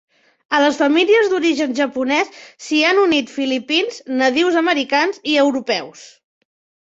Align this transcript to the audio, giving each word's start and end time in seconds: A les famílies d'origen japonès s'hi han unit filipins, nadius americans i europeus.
A 0.57 0.59
les 0.61 0.77
famílies 0.77 1.27
d'origen 1.33 1.75
japonès 1.79 2.31
s'hi 2.67 2.79
han 2.91 3.01
unit 3.03 3.29
filipins, 3.35 4.01
nadius 4.23 4.59
americans 4.65 5.23
i 5.35 5.39
europeus. 5.45 6.05